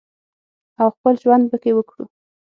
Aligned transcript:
او 0.81 0.87
خپل 0.95 1.13
ژوند 1.23 1.43
پکې 1.51 1.71
وکړو 1.75 2.03